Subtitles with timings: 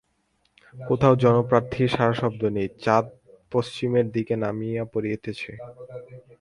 [0.75, 3.05] কোথাও জনপ্রাণীর সাড়াশব্দ নাই–চাঁদ
[3.51, 5.51] পশ্চিমের দিকে নামিয়া পড়িতেছে।